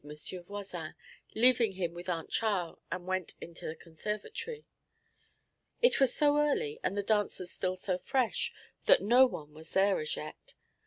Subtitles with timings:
[0.03, 0.95] Voisin,
[1.35, 4.65] leaving him with Aunt Charl, and went into the conservatory.
[5.79, 8.51] 'It was so early, and the dancers still so fresh,
[8.87, 10.55] that no one was there as yet.